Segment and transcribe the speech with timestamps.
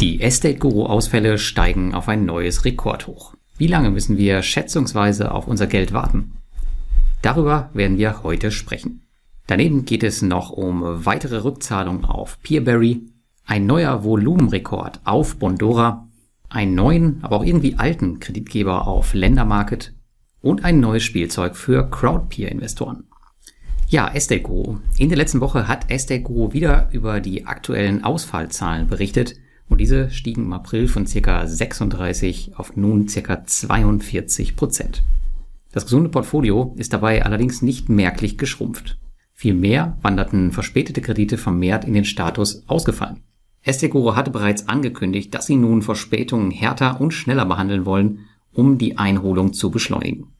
[0.00, 3.34] Die Estate-Guru-Ausfälle steigen auf ein neues Rekordhoch.
[3.58, 6.32] Wie lange müssen wir schätzungsweise auf unser Geld warten?
[7.20, 9.02] Darüber werden wir heute sprechen.
[9.46, 13.02] Daneben geht es noch um weitere Rückzahlungen auf Peerberry,
[13.44, 16.08] ein neuer Volumenrekord auf Bondora,
[16.48, 19.92] einen neuen, aber auch irgendwie alten Kreditgeber auf Ländermarket
[20.40, 23.04] und ein neues Spielzeug für Crowdpeer-Investoren.
[23.88, 24.78] Ja, Estate Guru.
[24.96, 29.34] In der letzten Woche hat Estate Guru wieder über die aktuellen Ausfallzahlen berichtet–
[29.70, 31.46] und diese stiegen im April von ca.
[31.46, 33.44] 36 auf nun ca.
[33.44, 35.02] 42 Prozent.
[35.72, 38.98] Das gesunde Portfolio ist dabei allerdings nicht merklich geschrumpft.
[39.32, 43.22] Vielmehr wanderten verspätete Kredite vermehrt in den Status ausgefallen.
[43.62, 48.98] Esteguro hatte bereits angekündigt, dass sie nun Verspätungen härter und schneller behandeln wollen, um die
[48.98, 50.32] Einholung zu beschleunigen.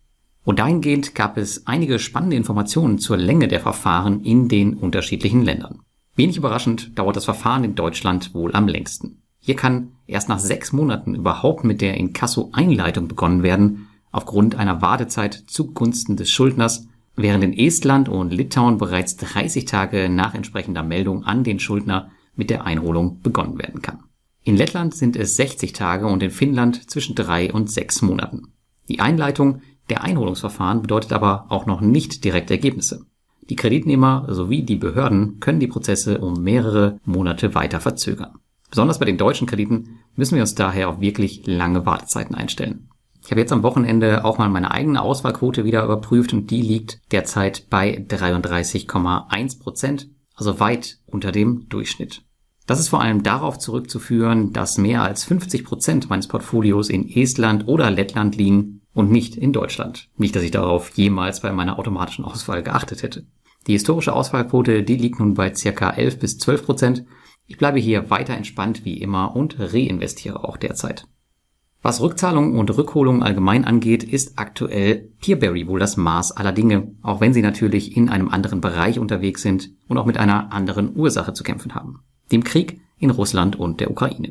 [0.42, 5.80] Und dahingehend gab es einige spannende Informationen zur Länge der Verfahren in den unterschiedlichen Ländern.
[6.16, 9.19] Wenig überraschend dauert das Verfahren in Deutschland wohl am längsten.
[9.40, 15.34] Hier kann erst nach sechs Monaten überhaupt mit der Inkasso-Einleitung begonnen werden, aufgrund einer Wartezeit
[15.46, 21.44] zugunsten des Schuldners, während in Estland und Litauen bereits 30 Tage nach entsprechender Meldung an
[21.44, 24.04] den Schuldner mit der Einholung begonnen werden kann.
[24.42, 28.52] In Lettland sind es 60 Tage und in Finnland zwischen drei und sechs Monaten.
[28.88, 33.06] Die Einleitung der Einholungsverfahren bedeutet aber auch noch nicht direkt Ergebnisse.
[33.48, 38.38] Die Kreditnehmer sowie die Behörden können die Prozesse um mehrere Monate weiter verzögern.
[38.70, 42.88] Besonders bei den deutschen Krediten müssen wir uns daher auf wirklich lange Wartezeiten einstellen.
[43.22, 47.00] Ich habe jetzt am Wochenende auch mal meine eigene Auswahlquote wieder überprüft und die liegt
[47.12, 52.22] derzeit bei 33,1 Prozent, also weit unter dem Durchschnitt.
[52.66, 57.66] Das ist vor allem darauf zurückzuführen, dass mehr als 50 Prozent meines Portfolios in Estland
[57.66, 60.08] oder Lettland liegen und nicht in Deutschland.
[60.16, 63.26] Nicht, dass ich darauf jemals bei meiner automatischen Auswahl geachtet hätte.
[63.66, 67.04] Die historische Auswahlquote, die liegt nun bei circa 11 bis 12 Prozent.
[67.50, 71.08] Ich bleibe hier weiter entspannt wie immer und reinvestiere auch derzeit.
[71.82, 77.20] Was Rückzahlungen und Rückholungen allgemein angeht, ist aktuell Peerberry wohl das Maß aller Dinge, auch
[77.20, 81.32] wenn sie natürlich in einem anderen Bereich unterwegs sind und auch mit einer anderen Ursache
[81.32, 82.04] zu kämpfen haben.
[82.30, 84.28] Dem Krieg in Russland und der Ukraine.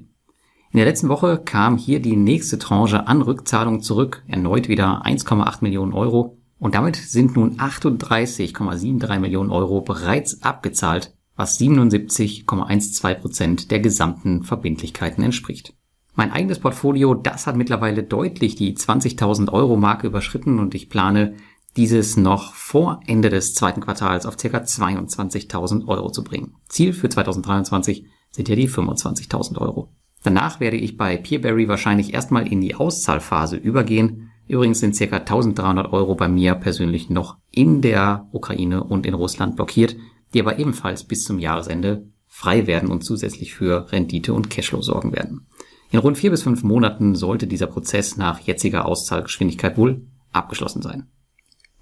[0.71, 5.57] In der letzten Woche kam hier die nächste Tranche an Rückzahlungen zurück, erneut wieder 1,8
[5.59, 13.79] Millionen Euro, und damit sind nun 38,73 Millionen Euro bereits abgezahlt, was 77,12 Prozent der
[13.79, 15.73] gesamten Verbindlichkeiten entspricht.
[16.13, 21.35] Mein eigenes Portfolio, das hat mittlerweile deutlich die 20.000 Euro Marke überschritten und ich plane,
[21.77, 24.47] dieses noch vor Ende des zweiten Quartals auf ca.
[24.47, 26.55] 22.000 Euro zu bringen.
[26.67, 29.93] Ziel für 2023 sind ja die 25.000 Euro.
[30.23, 35.17] Danach werde ich bei Peerberry wahrscheinlich erstmal in die Auszahlphase übergehen Übrigens sind ca.
[35.17, 39.95] 1300 Euro bei mir persönlich noch in der Ukraine und in Russland blockiert,
[40.33, 45.11] die aber ebenfalls bis zum Jahresende frei werden und zusätzlich für Rendite und Cashflow sorgen
[45.13, 45.47] werden.
[45.91, 51.07] In rund vier bis fünf Monaten sollte dieser Prozess nach jetziger Auszahlgeschwindigkeit wohl abgeschlossen sein.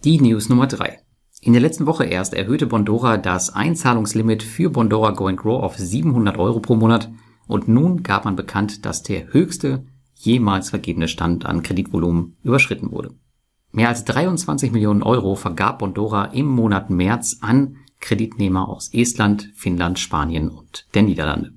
[0.03, 0.99] Die News Nummer drei:
[1.41, 6.37] In der letzten Woche erst erhöhte Bondora das Einzahlungslimit für Bondora Go Grow auf 700
[6.37, 7.11] Euro pro Monat
[7.47, 13.13] und nun gab man bekannt, dass der höchste jemals vergebene Stand an Kreditvolumen überschritten wurde.
[13.71, 19.99] Mehr als 23 Millionen Euro vergab Bondora im Monat März an Kreditnehmer aus Estland, Finnland,
[19.99, 21.53] Spanien und der Niederlande.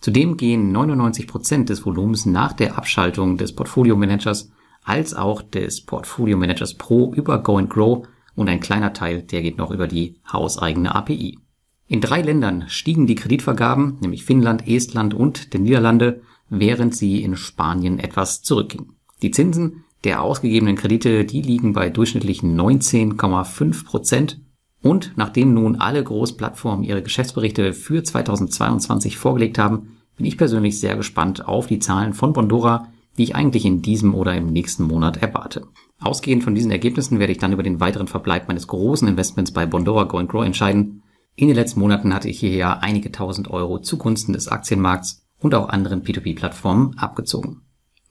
[0.00, 4.50] Zudem gehen 99 Prozent des Volumens nach der Abschaltung des Portfolio Managers
[4.82, 9.42] als auch des Portfolio Managers Pro über Go and Grow und ein kleiner Teil, der
[9.42, 11.38] geht noch über die hauseigene API.
[11.86, 17.36] In drei Ländern stiegen die Kreditvergaben, nämlich Finnland, Estland und der Niederlande, während sie in
[17.36, 18.92] Spanien etwas zurückging.
[19.22, 24.40] Die Zinsen der ausgegebenen Kredite, die liegen bei durchschnittlichen 19,5 Prozent.
[24.84, 30.94] Und nachdem nun alle Großplattformen ihre Geschäftsberichte für 2022 vorgelegt haben, bin ich persönlich sehr
[30.94, 35.16] gespannt auf die Zahlen von Bondora, die ich eigentlich in diesem oder im nächsten Monat
[35.16, 35.66] erwarte.
[36.00, 39.64] Ausgehend von diesen Ergebnissen werde ich dann über den weiteren Verbleib meines großen Investments bei
[39.64, 41.02] Bondora Go Grow entscheiden.
[41.34, 45.70] In den letzten Monaten hatte ich hierher einige tausend Euro zugunsten des Aktienmarkts und auch
[45.70, 47.62] anderen P2P-Plattformen abgezogen.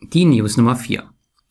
[0.02, 1.04] Die News Nummer 4.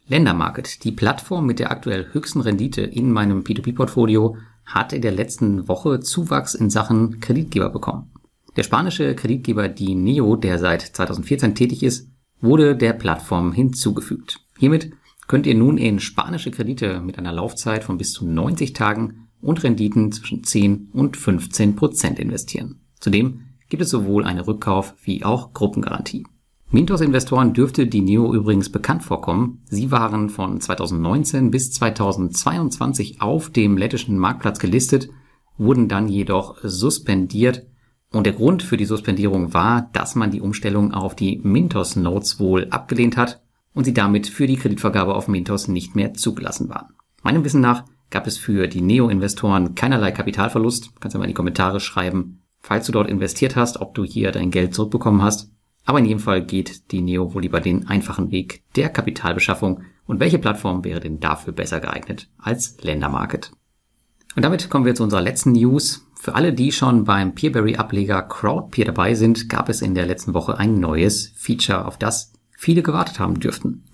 [0.09, 5.69] Ländermarket, die Plattform mit der aktuell höchsten Rendite in meinem P2P-Portfolio, hat in der letzten
[5.69, 8.11] Woche Zuwachs in Sachen Kreditgeber bekommen.
[8.57, 12.11] Der spanische Kreditgeber Dineo, der seit 2014 tätig ist,
[12.41, 14.41] wurde der Plattform hinzugefügt.
[14.59, 14.93] Hiermit
[15.27, 19.63] könnt ihr nun in spanische Kredite mit einer Laufzeit von bis zu 90 Tagen und
[19.63, 22.81] Renditen zwischen 10 und 15 Prozent investieren.
[23.01, 26.27] Zudem gibt es sowohl eine Rückkauf- wie auch Gruppengarantie.
[26.75, 29.61] Mintos-Investoren dürfte die NEO übrigens bekannt vorkommen.
[29.67, 35.11] Sie waren von 2019 bis 2022 auf dem lettischen Marktplatz gelistet,
[35.59, 37.67] wurden dann jedoch suspendiert,
[38.11, 42.39] Und der Grund für die Suspendierung war, dass man die Umstellung auf die Mintos Notes
[42.41, 43.43] wohl abgelehnt hat
[43.75, 46.95] und sie damit für die Kreditvergabe auf Mintos nicht mehr zugelassen waren.
[47.23, 50.91] Meinem Wissen nach gab es für die Neo-Investoren keinerlei Kapitalverlust.
[51.01, 54.31] Kannst du mal in die Kommentare schreiben, falls du dort investiert hast, ob du hier
[54.31, 55.52] dein Geld zurückbekommen hast.
[55.85, 59.83] Aber in jedem Fall geht die Neo wohl lieber den einfachen Weg der Kapitalbeschaffung.
[60.07, 63.53] Und welche Plattform wäre denn dafür besser geeignet als Ländermarket?
[64.35, 66.07] Und damit kommen wir zu unserer letzten News.
[66.19, 70.59] Für alle, die schon beim Peerberry-Ableger Crowdpeer dabei sind, gab es in der letzten Woche
[70.59, 73.85] ein neues Feature, auf das viele gewartet haben dürften.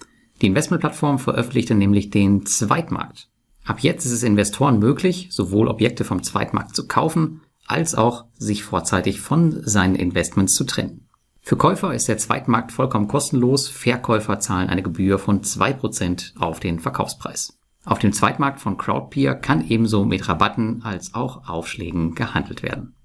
[0.43, 3.29] Die Investmentplattform veröffentlichte nämlich den Zweitmarkt.
[3.65, 8.63] Ab jetzt ist es Investoren möglich, sowohl Objekte vom Zweitmarkt zu kaufen, als auch sich
[8.63, 11.08] vorzeitig von seinen Investments zu trennen.
[11.49, 16.79] Für Käufer ist der Zweitmarkt vollkommen kostenlos, Verkäufer zahlen eine Gebühr von 2% auf den
[16.79, 17.59] Verkaufspreis.
[17.87, 22.97] Auf dem Zweitmarkt von Crowdpeer kann ebenso mit Rabatten als auch Aufschlägen gehandelt werden.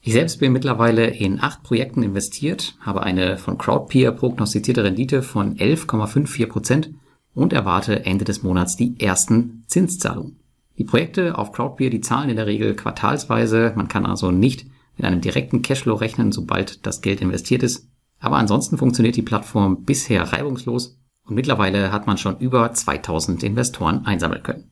[0.00, 5.56] Ich selbst bin mittlerweile in acht Projekten investiert, habe eine von Crowdpeer prognostizierte Rendite von
[5.56, 6.90] 11,54 Prozent
[7.34, 10.38] und erwarte Ende des Monats die ersten Zinszahlungen.
[10.78, 14.66] Die Projekte auf Crowdpeer, die zahlen in der Regel quartalsweise, man kann also nicht
[14.98, 17.87] mit einem direkten Cashflow rechnen, sobald das Geld investiert ist.
[18.20, 24.06] Aber ansonsten funktioniert die Plattform bisher reibungslos und mittlerweile hat man schon über 2000 Investoren
[24.06, 24.70] einsammeln können.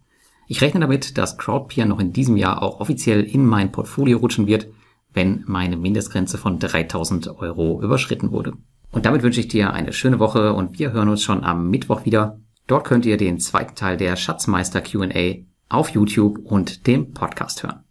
[0.48, 4.46] Ich rechne damit, dass Crowdpeer noch in diesem Jahr auch offiziell in mein Portfolio rutschen
[4.46, 4.68] wird,
[5.12, 8.52] wenn meine Mindestgrenze von 3000 Euro überschritten wurde.
[8.92, 12.04] Und damit wünsche ich dir eine schöne Woche und wir hören uns schon am Mittwoch
[12.04, 12.40] wieder.
[12.66, 15.36] Dort könnt ihr den zweiten Teil der Schatzmeister QA
[15.68, 17.85] auf YouTube und dem Podcast hören.